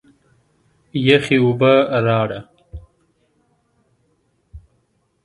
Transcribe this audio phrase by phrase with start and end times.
[1.07, 1.73] یخي اوبه
[2.05, 2.39] راړه!